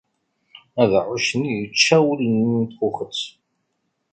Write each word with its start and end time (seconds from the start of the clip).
Abeɛɛuc-nni 0.81 1.51
yečča 1.57 1.97
ul-nni 2.11 2.45
n 2.61 2.63
txuxet. 2.71 3.21